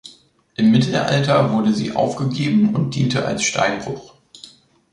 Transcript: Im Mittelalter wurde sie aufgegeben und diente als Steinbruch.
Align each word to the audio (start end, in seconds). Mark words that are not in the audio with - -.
Im 0.55 0.71
Mittelalter 0.71 1.53
wurde 1.53 1.73
sie 1.75 1.95
aufgegeben 1.95 2.73
und 2.75 2.95
diente 2.95 3.23
als 3.23 3.43
Steinbruch. 3.43 4.15